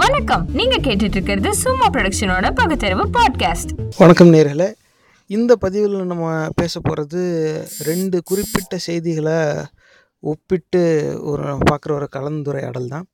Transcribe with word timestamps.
வணக்கம். 0.00 0.44
நீங்க 0.52 0.76
கேட்டுட்டு 0.76 1.16
இருக்கிறது 1.16 1.50
சும்மா 1.54 1.86
ப்ரொடக்ஷனோட 1.88 2.46
பகுத்தறிவு 2.54 3.04
பாட்காஸ்ட் 3.16 3.72
வணக்கம் 3.98 4.30
நேர்களே. 4.32 4.68
இந்த 5.30 5.56
பதிவில் 5.56 5.96
நம்ம 6.04 6.48
பேச 6.54 6.80
போகிறது 6.80 7.22
ரெண்டு 7.88 8.22
குறிப்பிட்ட 8.22 8.78
செய்திகளை 8.86 9.40
ஒப்பிட்டு 10.20 10.82
ஒரு 11.30 11.42
பார்க்குற 11.70 11.92
ஒரு 11.98 12.08
கலந்துரையாடல் 12.16 12.88
தான். 12.88 13.06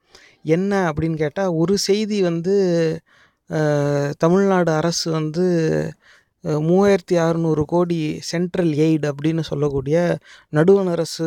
என்ன 0.43 0.91
அப்படின்னு 0.91 1.19
கேட்டால் 1.23 1.57
ஒரு 1.63 1.79
செய்தி 1.79 2.21
வந்து 2.23 2.57
தமிழ்நாடு 4.19 4.73
அரசு 4.73 5.09
வந்து 5.11 5.47
மூவாயிரத்தி 6.69 7.17
அறநூறு 7.25 7.63
கோடி 7.75 8.01
சென்ட்ரல் 8.31 8.73
எய்டு 8.87 9.07
அப்படின்னு 9.13 9.45
சொல்லக்கூடிய 9.51 9.99
நடுவண் 10.57 10.93
அரசு 10.97 11.27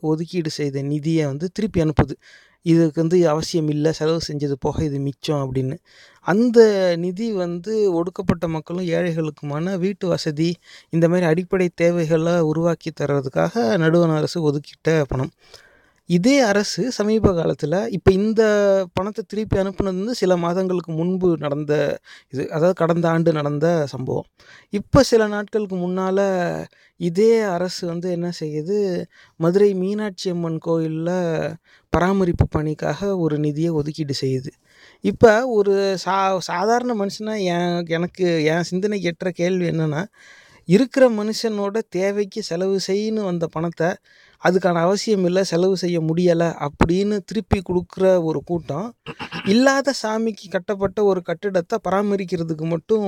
ஒதுக்கீடு 0.00 0.50
செய்த 0.50 0.82
நிதியை 0.82 1.24
வந்து 1.26 1.48
திருப்பி 1.52 1.80
அனுப்புது. 1.80 2.16
இதுக்கு 2.62 3.00
வந்து 3.00 3.28
அவசியம் 3.28 3.68
இல்லை 3.68 3.92
செலவு 3.92 4.20
செஞ்சது 4.28 4.52
போக 4.60 4.84
இது 4.84 4.98
மிச்சம் 4.98 5.42
அப்படின்னு. 5.44 5.76
அந்த 6.26 6.58
நிதி 6.96 7.32
வந்து 7.32 7.92
ஒடுக்கப்பட்ட 7.92 8.48
மக்களும் 8.48 8.86
ஏழைகளுக்குமான 8.86 9.78
வீட்டு 9.78 10.08
வசதி 10.08 10.54
இந்த 10.90 11.08
மாதிரி 11.08 11.26
அடிப்படை 11.26 11.68
தேவைகளை 11.74 12.40
உருவாக்கி 12.40 12.92
தர்றதுக்காக 13.00 13.78
நடுவண் 13.78 14.16
அரசு 14.16 14.38
ஒதுக்கிட்ட 14.50 15.04
பணம். 15.08 15.32
இதே 16.10 16.34
அரசு 16.50 16.82
சமீப 16.96 17.30
காலத்தில் 17.38 17.76
இப்போ 17.96 18.10
இந்த 18.18 18.42
பணத்தை 18.96 19.22
திருப்பி 19.30 19.56
அனுப்புனது 19.62 19.98
வந்து 20.00 20.14
சில 20.20 20.32
மாதங்களுக்கு 20.44 20.92
முன்பு 21.00 21.28
நடந்த 21.44 21.72
இது 22.32 22.42
அதாவது 22.56 22.76
கடந்த 22.82 23.06
ஆண்டு 23.08 23.30
நடந்த 23.32 23.66
சம்பவம். 23.92 24.28
இப்போ 24.72 25.00
சில 25.10 25.22
நாட்களுக்கு 25.34 25.76
முன்னால் 25.76 26.22
இதே 27.00 27.32
அரசு 27.56 27.82
வந்து 27.86 28.08
என்ன 28.16 28.28
செய்யுது? 28.40 28.78
மதுரை 29.40 29.70
மீனாட்சி 29.82 30.28
அம்மன் 30.34 30.58
கோயிலில் 30.58 31.14
பராமரிப்பு 31.92 32.46
பணிக்காக 32.56 33.10
ஒரு 33.24 33.38
நிதியை 33.46 33.72
ஒதுக்கீடு 33.80 34.16
செய்யுது. 34.22 34.50
இப்போ 35.04 35.32
ஒரு 35.58 35.74
சா 36.04 36.16
சாதாரண 36.50 36.92
மனுஷனாக 37.02 37.46
என் 37.54 37.78
எனக்கு 37.98 38.26
என் 38.52 38.68
சிந்தனைக்கு 38.72 39.10
எட்டுற 39.12 39.30
கேள்வி 39.42 39.66
என்னென்னா 39.72 40.02
இருக்கிற 40.68 41.04
மனுஷனோட 41.20 41.78
தேவைக்கு 41.96 42.40
செலவு 42.50 42.76
செய்யணும் 42.88 43.28
வந்த 43.30 43.44
பணத்தை 43.54 43.90
அதுக்கான 44.44 44.82
அவசியம் 44.86 45.24
இல்லை 45.24 45.42
செலவு 45.50 45.76
செய்ய 45.76 45.98
முடியலை 46.00 46.48
அப்படின்னு 46.66 47.16
திருப்பி 47.24 47.60
கொடுக்குற 47.68 48.04
ஒரு 48.28 48.40
கூட்டம் 48.50 48.88
இல்லாத 49.52 49.94
சாமிக்கு 50.02 50.46
கட்டப்பட்ட 50.50 50.98
ஒரு 51.04 51.20
கட்டிடத்தை 51.22 51.76
பராமரிக்கிறதுக்கு 51.88 52.66
மட்டும் 52.74 53.06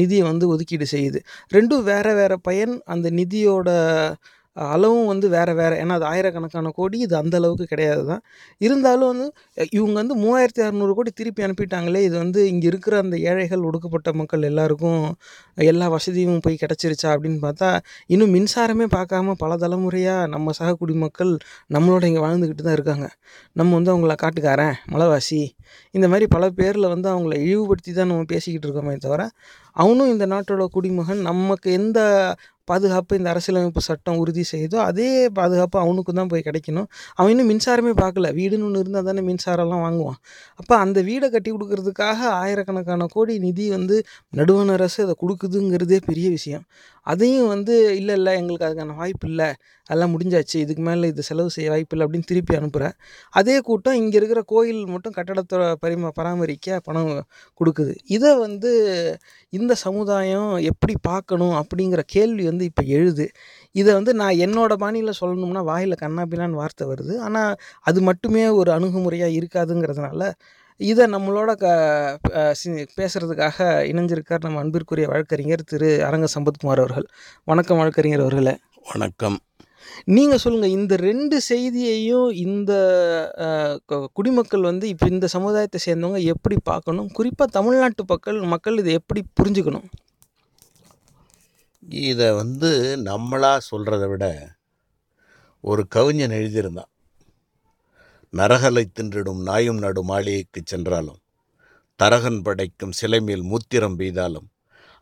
நிதியை 0.00 0.24
வந்து 0.30 0.46
ஒதுக்கீடு 0.48 0.86
செய்யுது. 0.92 1.20
ரெண்டும் 1.54 1.84
வேறு 1.90 2.12
வேறு 2.14 2.36
பயன். 2.40 2.74
அந்த 2.84 3.10
நிதியோட 3.10 3.68
அளவும் 4.56 5.06
வந்து 5.06 5.26
வேறு 5.28 5.52
வேறு. 5.54 5.76
ஏன்னா 5.82 5.94
அது 5.98 6.06
ஆயிரக்கணக்கான 6.10 6.72
கோடி 6.78 6.98
இது 6.98 7.14
அந்த 7.16 7.34
அளவுக்கு 7.40 7.66
கிடையாது 7.72 8.02
தான். 8.10 8.22
இருந்தாலும் 8.60 9.10
வந்து 9.12 9.26
இவங்க 9.78 9.96
வந்து 10.02 10.16
மூவாயிரத்தி 10.22 10.62
அறநூறு 10.66 10.92
கோடி 10.94 11.10
திருப்பி 11.12 11.44
அனுப்பிட்டாங்களே 11.46 12.02
இது 12.08 12.16
வந்து 12.18 12.40
இங்கே 12.52 12.66
இருக்கிற 12.66 12.96
அந்த 13.04 13.16
ஏழைகள் 13.30 13.66
ஒடுக்கப்பட்ட 13.70 14.12
மக்கள் 14.20 14.48
எல்லாருக்கும் 14.50 15.02
எல்லா 15.68 15.88
வசதியும் 15.96 16.42
போய் 16.46 16.60
கிடச்சிருச்சா 16.64 17.08
அப்படின்னு 17.14 17.40
பார்த்தா 17.44 17.70
இன்னும் 18.14 18.34
மின்சாரமே 18.36 18.88
பார்க்காம 18.96 19.34
பல 19.38 19.56
தலைமுறையாக 19.56 20.30
நம்ம 20.34 20.52
சக 20.52 20.70
குடிமக்கள் 20.82 21.32
நம்மளோட 21.76 22.04
இங்கே 22.10 22.22
வாழ்ந்துக்கிட்டு 22.26 22.66
தான் 22.68 22.76
இருக்காங்க. 22.78 23.06
நம்ம 23.56 23.70
வந்து 23.78 23.92
அவங்கள 23.94 24.14
காட்டுக்காரன் 24.24 24.76
மலைவாசி 24.94 25.42
இந்த 25.94 26.06
மாதிரி 26.08 26.26
பல 26.34 26.44
பேரில் 26.58 26.92
வந்து 26.94 27.08
அவங்கள 27.14 27.34
இழிவுபடுத்தி 27.44 27.92
தான் 27.92 28.10
நம்ம 28.12 28.26
பேசிக்கிட்டு 28.32 28.66
இருக்கோமே 28.68 28.94
தவிர 29.06 29.22
அவனும் 29.76 30.10
இந்த 30.12 30.24
நாட்டோட 30.26 30.64
குடிமகன் 30.74 31.22
நமக்கு 31.28 31.68
எந்த 31.72 31.98
பாதுகாப்பு 32.70 33.18
இந்த 33.18 33.28
அரசியலமைப்பு 33.32 33.82
சட்டம் 33.88 34.18
உறுதி 34.22 34.44
செய்தோ 34.52 34.78
அதே 34.88 35.08
பாதுகாப்பு 35.38 35.76
அவனுக்கு 35.84 36.12
தான் 36.18 36.30
போய் 36.32 36.46
கிடைக்கணும். 36.48 36.88
அவன் 37.18 37.32
இன்னும் 37.34 37.50
மின்சாரமே 37.52 37.92
பார்க்கல. 38.02 38.30
வீடுன்னு 38.38 38.66
ஒன்று 38.68 38.82
இருந்தால் 38.84 39.08
தானே 39.10 39.22
மின்சாரம்லாம் 39.30 39.84
வாங்குவான். 39.86 40.18
அப்போ 40.60 40.74
அந்த 40.84 40.98
வீடை 41.08 41.28
கட்டி 41.36 41.50
கொடுக்கறதுக்காக 41.56 42.18
ஆயிரக்கணக்கான 42.42 43.08
கோடி 43.16 43.36
நிதி 43.46 43.66
வந்து 43.76 43.98
நடுவண் 44.40 44.74
அரசு 44.76 44.98
அதை 45.06 45.16
கொடுக்குதுங்கிறதே 45.24 46.00
பெரிய 46.10 46.28
விஷயம். 46.36 46.66
அதையும் 47.06 47.50
வந்து 47.54 47.74
இல்லை 48.00 48.14
இல்லை 48.18 48.32
எங்களுக்கு 48.40 48.66
அதுக்கான 48.68 48.94
வாய்ப்பு 49.00 49.26
இல்லை. 49.30 49.48
அதெல்லாம் 49.88 50.12
முடிஞ்சாச்சு. 50.14 50.56
இதுக்கு 50.64 50.82
மேலே 50.86 51.08
இது 51.12 51.22
செலவு 51.28 51.50
செய்ய 51.56 51.68
வாய்ப்பு 51.72 51.94
இல்லை. 51.94 52.04
அப்படின்னு 52.06 52.28
திருப்பி 52.30 52.54
அனுப்புகிறேன் 52.60 52.94
அதே 53.38 53.56
கூட்டம் 53.68 53.98
இங்கே 54.00 54.16
இருக்கிற 54.20 54.40
கோயில் 54.52 54.80
மட்டும் 54.94 55.14
கட்டடத்தை 55.18 55.58
பரிம 55.82 56.10
பராமரிக்க 56.18 56.78
பணம் 56.88 57.10
கொடுக்குது. 57.60 57.92
இதை 58.16 58.30
வந்து 58.44 58.72
இந்த 59.52 59.72
சமுதாயம் 59.84 60.50
எப்படி 60.70 60.94
பார்க்கணும் 61.10 61.54
அப்படிங்கிற 61.60 62.02
கேள்வி 62.14 62.44
வந்து 62.50 62.55
இப்போ 62.64 62.82
எழுது. 62.98 63.26
இதை 63.80 63.90
வந்து 63.98 64.12
நான் 64.20 64.40
என்னோட 64.46 64.72
பாணியில் 64.82 65.18
சொல்லணும்னா 65.20 65.62
வாயில் 65.70 66.00
கண்ணாபின்னான்னு 66.02 66.60
வார்த்தை 66.62 66.86
வருது. 66.92 67.14
ஆனால் 67.26 67.56
அது 67.80 68.00
மட்டுமே 68.08 68.44
ஒரு 68.60 68.72
அணுகுமுறையாக 68.76 69.38
இருக்காதுங்கிறதுனால 69.40 70.30
இதை 70.80 71.04
நம்மளோட 71.12 71.50
க 71.62 71.66
பேசுறதுக்காக 73.00 73.66
இணைஞ்சிருக்கார் 73.90 74.46
நம்ம 74.46 74.60
அன்பிற்குரிய 74.62 75.06
வழக்கறிஞர் 75.12 75.68
திரு 75.72 75.90
அரங்க 76.08 76.28
சம்பத்குமார் 76.36 76.82
அவர்கள். 76.84 77.06
வணக்கம் 77.50 77.80
வழக்கறிஞர் 77.82 78.24
அவர்களே. 78.24 78.54
வணக்கம். 78.92 79.38
நீங்கள் 80.16 80.40
சொல்லுங்கள் 80.42 80.74
இந்த 80.78 80.94
ரெண்டு 81.08 81.36
செய்தியையும் 81.48 82.28
இந்த 82.44 82.72
குடிமக்கள் 84.16 84.68
வந்து 84.70 84.86
இப்போ 84.92 85.06
இந்த 85.14 85.26
சமுதாயத்தை 85.34 85.78
சேர்ந்தவங்க 85.86 86.20
எப்படி 86.32 86.56
பார்க்கணும்? 86.70 87.08
குறிப்பாக 87.18 87.48
தமிழ்நாட்டு 87.56 88.04
மக்கள் 88.12 88.38
மக்கள் 88.54 88.80
இதை 88.82 88.92
எப்படி 89.00 89.22
புரிஞ்சுக்கணும்? 89.40 89.86
இதை 91.88 92.32
வந்து 92.32 92.70
நம்மளாக 93.04 93.58
சொல்கிறத 93.70 94.08
விட 94.08 94.24
ஒரு 95.60 95.86
கவிஞன் 95.88 96.30
எழுதியிருந்தான். 96.30 96.90
நரகலை 98.32 98.84
தின்றிடும் 98.88 99.42
நாயும் 99.42 99.78
நடு 99.78 100.02
மாளிகைக்கு 100.02 100.60
சென்றாலும் 100.64 101.20
தரகன் 101.96 102.40
படைக்கும் 102.42 102.90
சிலை 102.90 103.20
மேல் 103.20 103.42
மூத்திரம் 103.42 103.98
பெய்தாலும் 103.98 104.48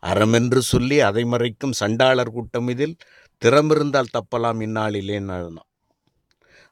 அறமென்று 0.03 0.57
சொல்லி 0.57 0.99
அதை 0.99 1.23
மறைக்கும் 1.23 1.77
சண்டாளர் 1.79 2.31
கூட்டம் 2.31 2.67
இதில் 2.67 2.97
திறமிருந்தால் 3.41 4.13
தப்பலாம் 4.17 4.59
இந்நாளிலேன்னு 4.67 5.35
எழுதினான் 5.37 5.69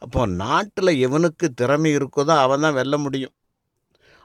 அப்போ 0.01 0.25
நாட்டில் 0.25 0.91
எவனுக்கு 1.05 1.47
திறமை 1.61 1.95
இருக்குதோ 1.95 2.33
அவன் 2.45 2.61
தான் 2.61 2.73
வெல்ல 2.73 2.97
முடியும். 2.97 3.35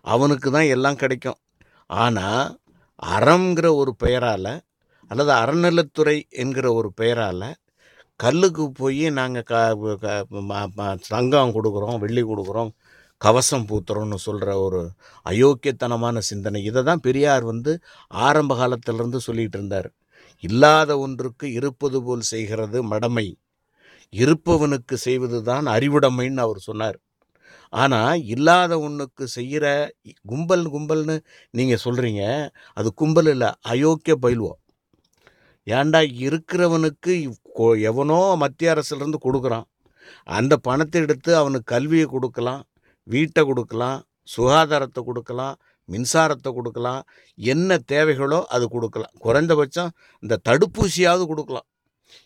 அவனுக்கு 0.00 0.50
தான் 0.50 0.70
எல்லாம் 0.76 0.96
கிடைக்கும். 0.96 1.40
ஆனால் 1.86 2.58
அறம்ங்கிற 3.02 3.74
ஒரு 3.76 3.96
பெயரால் 3.96 4.50
அல்லது 5.08 5.32
அறநிலத்துறை 5.32 6.28
என்கிற 6.28 6.72
ஒரு 6.72 6.92
பெயரால் 6.92 7.54
கல்லுக்கு 8.16 8.72
போய் 8.72 9.10
நாங்கள் 9.10 9.42
க 9.42 9.74
க- 10.00 10.26
ம- 10.30 10.98
தங்கம் 11.08 11.54
கொடுக்குறோம் 11.54 11.98
வெள்ளி 11.98 12.22
கொடுக்குறோம் 12.22 12.70
கவசம் 13.24 13.66
பூத்துறோம்னு 13.66 14.14
சொல்கிற 14.14 14.58
ஒரு 14.58 14.90
அயோக்கியத்தனமான 15.30 16.18
சிந்தனை. 16.18 16.64
இதை 16.64 16.82
தான் 16.82 17.00
பெரியார் 17.00 17.44
வந்து 17.44 17.80
ஆரம்ப 18.08 18.56
காலத்திலிருந்து 18.56 19.20
சொல்லிகிட்டு 19.26 19.56
இருந்தார். 19.58 19.92
இல்லாத 20.40 20.98
ஒன்றுக்கு 20.98 21.52
இருப்பது 21.52 22.02
போல் 22.02 22.20
செய்கிறது 22.20 22.82
மடமை. 22.82 23.36
இருப்பவனுக்கு 24.12 24.94
செய்வது 24.94 25.42
தான் 25.42 25.66
அறிவுடைமைன்னு 25.66 26.36
அவர் 26.36 26.58
சொன்னார். 26.58 26.98
ஆனால் 27.70 28.24
இல்லாத 28.24 28.78
ஒன்றுக்கு 28.78 29.28
செய்கிற 29.28 29.94
கும்பல் 30.22 30.72
கும்பல்னு 30.72 31.20
நீங்கள் 31.50 31.84
சொல்கிறீங்க 31.84 32.50
அது 32.74 32.94
கும்பல் 32.94 33.26
இல்லை 33.26 33.50
அயோக்கிய 33.68 34.14
பயில்வோம். 34.22 34.60
ஏன்டா 35.68 36.00
இருக்கிறவனுக்கு 36.26 37.14
கொ- 37.58 37.80
எவனோ 37.80 38.34
மத்திய 38.36 38.74
அரசுலேருந்து 38.74 39.20
கொடுக்குறான். 39.24 39.66
அந்த 40.24 40.56
பணத்தை 40.56 41.02
எடுத்து 41.02 41.36
அவனுக்கு 41.36 41.74
கல்வியை 41.74 42.06
கொடுக்கலாம் 42.06 42.62
வீட்டை 43.02 43.44
கொடுக்கலாம் 43.44 43.98
சுகாதாரத்தை 44.36 45.04
கொடுக்கலாம் 45.04 45.56
மின்சாரத்தை 45.88 46.52
கொடுக்கலாம் 46.52 47.02
என்ன 47.34 47.78
தேவைகளோ 47.92 48.44
அது 48.44 48.68
கொடுக்கலாம். 48.68 49.14
குறைந்தபட்சம் 49.18 49.90
இந்த 50.20 50.40
தடுப்பூசியாவது 50.48 51.26
கொடுக்கலாம். 51.26 51.66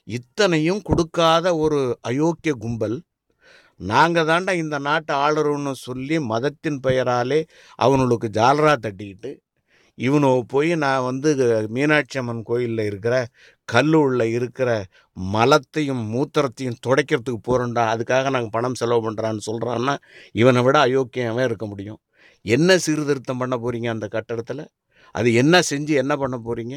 இத்தனையும் 0.08 0.82
கொடுக்காத 0.82 1.56
ஒரு 1.56 1.98
அயோக்கிய 2.08 2.52
கும்பல் 2.58 2.96
நாங்கள் 3.80 4.26
தாண்டா 4.26 4.52
இந்த 4.52 4.78
நாட்டை 4.78 5.16
ஆளுறோன்னு 5.16 5.72
சொல்லி 5.72 6.18
மதத்தின் 6.18 6.80
பெயராலே 6.86 7.40
அவனுக்கு 7.74 8.28
ஜாலரா 8.32 8.74
தட்டிக்கிட்டு 8.76 9.30
இவனோ 9.98 10.30
போய் 10.52 10.70
நான் 10.84 11.06
வந்து 11.08 11.30
மீனாட்சி 11.76 12.18
அம்மன் 12.20 12.42
கோயிலில் 12.50 12.84
இருக்கிற 12.90 13.14
கல்லூரில் 13.68 14.26
இருக்கிற 14.38 14.70
மலத்தையும் 15.16 16.02
மூத்திரத்தையும் 16.14 16.78
துடைக்கிறதுக்கு 16.86 17.40
போகிறோண்டா 17.48 17.84
அதுக்காக 17.94 18.30
நாங்கள் 18.36 18.54
பணம் 18.56 18.78
செலவு 18.80 19.02
பண்ணுறான்னு 19.06 19.42
சொல்கிறான்னா 19.50 19.94
இவனை 20.42 20.62
விட 20.66 20.76
அயோக்கியமே 20.86 21.44
இருக்க 21.48 21.66
முடியும். 21.66 22.00
என்ன 22.44 22.78
சீர்திருத்தம் 22.86 23.40
பண்ண 23.42 23.54
போகிறீங்க 23.56 23.88
அந்த 23.96 24.06
கட்டடத்தில்? 24.16 24.64
அது 25.14 25.28
என்ன 25.42 25.54
செஞ்சு 25.70 25.94
என்ன 26.02 26.14
பண்ண 26.22 26.36
போகிறீங்க 26.46 26.76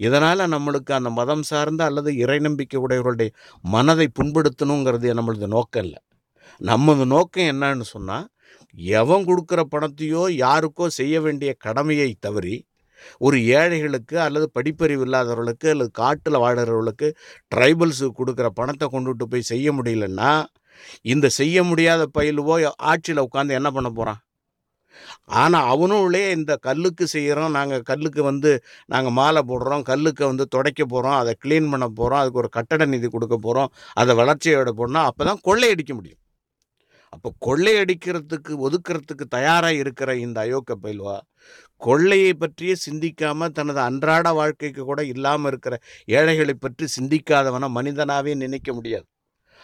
இதனால் 0.00 0.42
நம்மளுக்கு 0.54 0.92
அந்த 0.98 1.10
மதம் 1.20 1.44
சார்ந்த 1.50 1.82
அல்லது 1.90 2.10
இறை 2.24 2.38
நம்பிக்கை 2.46 2.78
உடையவர்களுடைய 2.86 3.30
மனதை 3.64 4.06
புண்படுத்தணுங்கிறது 4.18 5.08
நம்மளது 5.20 5.48
நோக்கம் 5.56 5.84
இல்லை. 5.86 6.00
நமது 6.60 7.04
நோக்கம் 7.14 7.48
என்னன்னு 7.52 7.86
சொன்னால் 7.94 8.26
எவன் 8.94 9.26
கொடுக்குற 9.28 9.60
பணத்தையோ 9.72 10.24
யாருக்கோ 10.36 10.86
செய்ய 10.98 11.16
வேண்டிய 11.20 11.50
கடமையை 11.58 12.10
தவறி 12.20 12.56
ஒரு 13.20 13.36
ஏழைகளுக்கு 13.54 14.16
அல்லது 14.18 14.46
படிப்பறிவு 14.56 15.04
இல்லாதவர்களுக்கு 15.06 15.66
அல்லது 15.68 15.90
காட்டில் 16.00 16.42
வாழறவர்களுக்கு 16.42 17.08
ட்ரைபல்ஸுக்கு 17.52 18.18
கொடுக்குற 18.20 18.48
பணத்தை 18.52 18.88
கொண்டுட்டு 18.88 19.26
போய் 19.26 19.50
செய்ய 19.52 19.72
முடியலன்னா 19.72 20.32
இந்த 21.04 21.26
செய்ய 21.38 21.62
முடியாத 21.64 22.02
பயிலுவோ 22.18 22.56
ஆட்சியில் 22.90 23.26
உட்காந்து 23.26 23.58
என்ன 23.58 23.70
பண்ண 23.70 23.88
போகிறான் 23.90 24.20
ஆனால் 25.34 25.68
அவனுள்ளே 25.68 26.22
இந்த 26.36 26.52
கல்லுக்கு 26.58 27.04
செய்கிறோம் 27.08 27.56
நாங்கள் 27.58 27.86
கல்லுக்கு 27.90 28.22
வந்து 28.22 28.50
நாங்கள் 28.86 29.16
மாலை 29.18 29.42
போடுறோம் 29.50 29.84
கல்லுக்கு 29.90 30.24
வந்து 30.26 30.46
துடைக்க 30.46 30.82
போகிறோம் 30.84 31.18
அதை 31.20 31.32
க்ளீன் 31.44 31.70
பண்ண 31.72 31.86
போகிறோம் 31.90 32.20
அதுக்கு 32.22 32.42
ஒரு 32.42 32.50
கட்டட 32.58 32.86
நிதி 32.86 33.08
கொடுக்க 33.08 33.36
போகிறோம் 33.38 33.70
அதை 33.94 34.14
வளர்ச்சியோட 34.14 34.72
போடணும் 34.80 35.06
அப்போ 35.08 35.24
தான் 35.24 35.42
கொள்ளையடிக்க 35.48 35.94
முடியும். 35.94 36.19
அப்போ 37.14 37.28
கொள்ளையடிக்கிறதுக்கு 37.46 38.52
ஒதுக்கிறதுக்கு 38.66 39.24
தயாராக 39.36 39.80
இருக்கிற 39.82 40.10
இந்த 40.24 40.38
அயோக்க 40.44 40.72
பயில்வா 40.84 41.16
கொள்ளையை 41.86 42.32
பற்றியே 42.42 42.74
சிந்திக்காமல் 42.86 43.54
தனது 43.58 43.80
அன்றாட 43.88 44.26
வாழ்க்கைக்கு 44.38 44.82
கூட 44.90 45.00
இல்லாமல் 45.14 45.50
இருக்கிற 45.52 45.74
ஏழைகளை 46.18 46.54
பற்றி 46.56 46.86
சிந்திக்காதவனை 46.96 47.68
மனிதனாகவே 47.78 48.34
நினைக்க 48.44 48.70
முடியாது. 48.78 49.06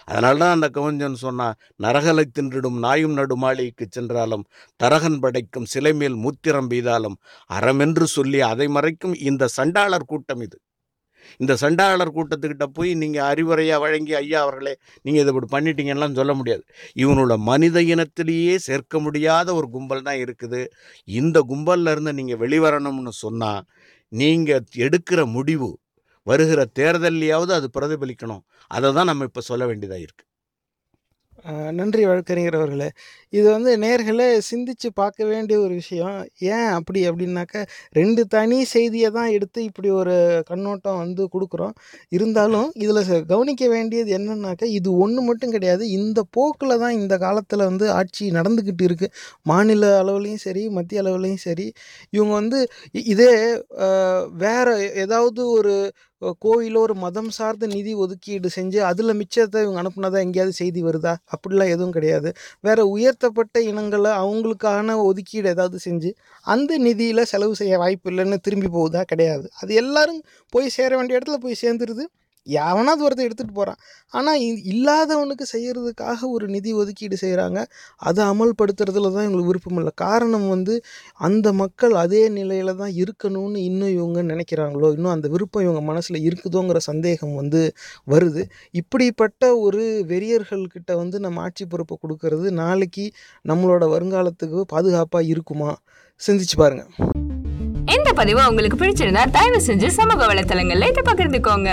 அதனால 0.08 0.38
தான் 0.42 0.54
அந்த 0.56 0.68
கவிஞன் 0.76 1.16
சொன்னான் 1.24 1.56
நரகலை 1.84 2.24
தின்றிடும் 2.36 2.78
நாயும் 2.86 3.16
நடுமாளிக்கு 3.20 3.86
சென்றாலும் 3.96 4.44
தரகன் 4.80 5.18
படைக்கும் 5.24 5.68
சிலை 5.72 5.92
மேல் 6.00 6.16
மூத்திரம் 6.24 6.70
பெய்தாலும் 6.72 7.16
அறமென்று 7.50 8.06
சொல்லி 8.16 8.40
அதை 8.52 8.68
மறைக்கும் 8.76 9.16
இந்த 9.30 9.48
சண்டாளர் 9.58 10.10
கூட்டம் 10.12 10.42
இது. 10.46 10.58
இந்த 11.42 11.52
சண்டாளர் 11.62 12.12
கூட்டத்துக்கிட்ட 12.16 12.66
போய் 12.78 12.90
நீங்கள் 13.02 13.26
அறிவுரையாக 13.30 13.82
வழங்கி 13.84 14.14
ஐயா 14.22 14.40
அவர்களே 14.46 14.74
நீங்கள் 15.04 15.22
இதை 15.22 15.32
இப்படி 15.34 15.48
பண்ணிட்டீங்கலாம் 15.54 16.18
சொல்ல 16.20 16.34
முடியாது. 16.40 16.64
இவனோட 17.04 17.36
மனித 17.50 17.82
இனத்திலேயே 17.94 18.56
சேர்க்க 18.68 19.00
முடியாத 19.06 19.48
ஒரு 19.54 19.68
கும்பல் 19.76 20.06
தான் 20.08 20.20
இருக்குது. 20.24 20.62
இந்த 21.20 21.40
கும்பலில் 21.52 21.92
இருந்து 21.94 22.14
நீங்கள் 22.20 22.40
வெளிவரணும்னு 22.44 23.14
சொன்னால் 23.24 23.64
நீங்கள் 24.12 24.64
எடுக்கிற 24.86 25.20
முடிவு 25.36 25.70
வருகிற 26.30 26.60
தேர்தல்லையாவது 26.78 27.52
அது 27.58 27.66
பிரதிபலிக்கணும். 27.76 28.44
அதை 28.76 28.88
தான் 28.98 29.08
நம்ம 29.10 29.24
இப்போ 29.30 29.42
சொல்ல 29.50 29.64
வேண்டியதாக 29.70 30.04
இருக்குது 30.06 30.30
நன்றி 31.72 32.06
வழக்கறிஞர் 32.06 32.54
அவர்களே 32.54 32.90
இது 33.30 33.50
வந்து 33.50 33.76
நேர்களே 33.78 34.40
சிந்திச்சு 34.50 34.88
பார்க்க 34.94 35.24
வேண்டிய 35.24 35.60
ஒரு 35.60 35.74
விஷயம். 35.74 36.26
ஏன் 36.38 36.66
அப்படி 36.68 37.08
அப்படின்னாக்க 37.08 37.66
ரெண்டு 37.90 38.26
தனி 38.26 38.64
செய்தியை 38.64 39.10
தான் 39.10 39.28
எடுத்து 39.28 39.64
இப்படி 39.64 39.90
ஒரு 39.90 40.42
கண்ணோட்டம் 40.46 40.96
வந்து 40.96 41.28
கொடுக்குறோம். 41.32 41.74
இருந்தாலும் 42.08 42.72
இதில் 42.74 43.24
கவனிக்க 43.26 43.68
வேண்டியது 43.68 44.18
என்னன்னாக்க 44.18 44.64
இது 44.64 44.98
ஒன்று 44.98 45.22
மட்டும் 45.22 45.50
கிடையாது. 45.50 45.90
இந்த 45.90 46.22
போக்கில் 46.30 46.78
தான் 46.78 46.92
இந்த 46.92 47.18
காலத்தில் 47.18 47.58
வந்து 47.58 47.90
ஆட்சி 47.90 48.30
நடந்துக்கிட்டு 48.30 48.82
இருக்குது 48.82 49.12
மாநில 49.42 50.02
அளவுலேயும் 50.02 50.44
சரி 50.46 50.68
மத்திய 50.68 51.02
அளவுலேயும் 51.02 51.44
சரி. 51.48 51.72
இவங்க 52.10 52.34
வந்து 52.34 52.68
இ- 52.94 53.06
இதே 53.06 53.32
வேறு 54.34 54.54
வேற 54.56 54.68
ஏதாவது 54.94 55.50
ஒரு 55.50 55.74
கோயிலோ 56.22 56.78
ஒரு 56.78 56.94
மதம் 56.94 57.30
சார்ந்த 57.30 57.66
நிதி 57.66 57.94
ஒதுக்கீடு 57.94 58.48
செஞ்சு 58.56 58.78
அதில் 58.80 59.12
மிச்சத்தை 59.12 59.58
இவங்க 59.62 59.80
அனுப்புனதா 59.82 60.18
எங்கேயாவது 60.20 60.52
செய்தி 60.52 60.80
வருதா? 60.82 61.12
அப்படிலாம் 61.34 61.68
எதுவும் 61.68 61.92
கிடையாது. 61.92 62.30
வேறு 62.60 62.84
உயர்த்தப்பட்ட 62.90 63.60
இனங்களை 63.62 64.10
அவங்களுக்கான 64.22 64.96
ஒதுக்கீடு 65.02 65.48
ஏதாவது 65.48 65.78
செஞ்சு 65.84 66.10
அந்த 66.46 66.78
நிதியில் 66.78 67.24
செலவு 67.24 67.54
செய்ய 67.56 67.78
வாய்ப்பு 67.78 68.10
இல்லைன்னு 68.10 68.38
திரும்பி 68.40 68.70
போகுதா? 68.72 69.02
கிடையாது. 69.04 69.46
அது 69.62 69.74
எல்லாரும் 69.74 70.20
போய் 70.52 70.68
சேர 70.68 70.90
வேண்டிய 70.96 71.18
இடத்துல 71.18 71.38
போய் 71.38 71.62
சேர்ந்துருது. 71.62 72.06
எவனாவது 72.46 73.04
ஒருத்தர் 73.06 73.28
எடுத்துகிட்டு 73.28 73.54
போகிறான் 73.54 73.80
ஆனால் 74.08 74.40
இல்லாதவனுக்கு 74.72 75.44
செய்கிறதுக்காக 75.52 76.18
ஒரு 76.30 76.48
நிதி 76.48 76.72
ஒதுக்கீடு 76.72 77.16
செய்கிறாங்க 77.20 77.64
அதை 77.96 78.24
அமல்படுத்துறதுல 78.24 79.12
தான் 79.12 79.26
இவங்களுக்கு 79.26 79.46
விருப்பம் 79.46 79.76
இல்லை. 79.76 79.92
காரணம் 79.94 80.48
வந்து 80.48 80.84
அந்த 81.14 81.52
மக்கள் 81.52 81.94
அதே 81.94 82.28
நிலையில் 82.28 82.76
தான் 82.76 82.92
இருக்கணும்னு 82.92 83.56
இன்னும் 83.56 83.88
இவங்க 83.88 84.22
நினைக்கிறாங்களோ 84.22 84.92
இன்னும் 84.92 85.12
அந்த 85.12 85.28
விருப்பம் 85.28 85.62
இவங்க 85.62 85.80
மனசில் 85.80 86.20
இருக்குதோங்கிற 86.28 86.76
சந்தேகம் 86.76 87.34
வந்து 87.34 87.74
வருது. 88.10 88.44
இப்படிப்பட்ட 88.70 89.58
ஒரு 89.58 90.04
வெறியர்கள்கிட்ட 90.08 90.94
வந்து 90.96 91.20
நம்ம 91.20 91.40
ஆட்சி 91.40 91.66
பொறுப்பை 91.66 91.98
கொடுக்கறது 92.02 92.50
நாளைக்கு 92.50 93.12
நம்மளோட 93.48 93.84
வருங்காலத்துக்கு 93.94 94.60
பாதுகாப்பாக 94.66 95.24
இருக்குமா? 95.24 95.76
சிந்திச்சு 96.20 96.56
பாருங்க. 96.56 96.84
இந்த 97.96 98.12
பதிவு 98.12 98.48
உங்களுக்கு 98.48 98.78
பிடிச்சிருந்தா 98.84 99.30
தயவு 99.30 99.60
செஞ்சு 99.60 99.86
சமூக 99.86 100.34
வலைத்தளங்கள்ல 100.34 100.88
இதை 100.88 101.02
பகிர்ந்துக்கோங்க. 101.12 101.70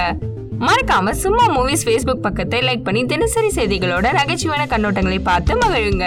மறக்காம 0.64 1.12
சும்மா 1.12 1.46
மூவிஸ் 1.58 1.86
ஃபேஸ்புக் 1.86 2.24
பக்கத்தை 2.26 2.62
லைக் 2.62 2.84
பண்ணி 2.84 3.06
தினசரி 3.06 3.48
செய்திகளோட 3.48 4.08
நகைச்சுவையான 4.14 4.66
கண்ணோட்டங்களை 4.66 5.20
பார்த்து 5.24 5.58
மகிழுங்க. 5.58 6.06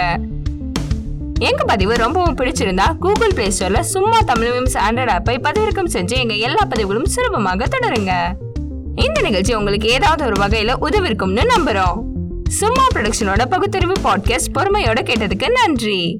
எங்க 1.39 1.63
பதிவு 1.63 1.93
ரொம்பவும் 1.93 2.37
பிடிச்சிருந்தா 2.37 2.97
கூகுள் 2.97 3.33
பிளே 3.33 3.47
ஸ்டோர்ல 3.47 3.79
சும்மா 3.79 4.19
தமிழ் 4.19 4.49
மீம்ஸ் 4.49 4.77
ஆண்ட்ராய்ட் 4.89 5.13
ஆப்பை 5.17 5.37
பதிவிறக்கம் 5.43 5.91
செஞ்சு 5.93 6.15
எங்க 6.17 6.33
எல்லா 6.33 6.65
பதிவுகளும் 6.69 7.05
சுலபமாக 7.05 7.65
தொடருங்க. 7.65 8.11
இந்த 8.95 9.21
நிகழ்ச்சி 9.21 9.53
உங்களுக்கு 9.53 9.87
ஏதாவது 9.87 10.25
ஒரு 10.25 10.45
வகையில 10.45 10.73
உதவிருக்கும்னு 10.81 11.43
நம்புறோம். 11.57 12.01
சும்மா 12.47 12.87
ப்ரொடக்ஷனோட 12.95 13.45
பகுத்தறிவு 13.49 13.93
பாட்காஸ்ட் 14.03 14.53
பொறுமையோட 14.53 14.99
கேட்டதுக்கு 15.03 15.49
நன்றி. 15.51 16.19